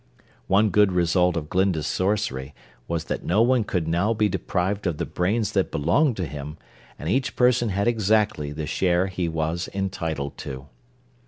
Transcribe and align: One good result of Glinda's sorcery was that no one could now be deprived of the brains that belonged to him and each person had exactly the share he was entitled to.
One 0.47 0.71
good 0.71 0.91
result 0.91 1.37
of 1.37 1.47
Glinda's 1.47 1.85
sorcery 1.85 2.55
was 2.87 3.03
that 3.03 3.23
no 3.23 3.43
one 3.43 3.63
could 3.63 3.87
now 3.87 4.15
be 4.15 4.27
deprived 4.27 4.87
of 4.87 4.97
the 4.97 5.05
brains 5.05 5.51
that 5.51 5.69
belonged 5.71 6.17
to 6.17 6.25
him 6.25 6.57
and 6.97 7.07
each 7.07 7.35
person 7.35 7.69
had 7.69 7.87
exactly 7.87 8.51
the 8.51 8.65
share 8.65 9.05
he 9.05 9.29
was 9.29 9.69
entitled 9.75 10.39
to. 10.39 10.65